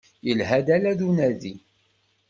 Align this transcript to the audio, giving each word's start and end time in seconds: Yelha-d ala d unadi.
Yelha-d 0.27 0.67
ala 0.75 0.91
d 0.99 1.01
unadi. 1.07 1.53